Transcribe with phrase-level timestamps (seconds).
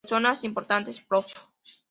[0.03, 1.27] Personajes Importante: Prof.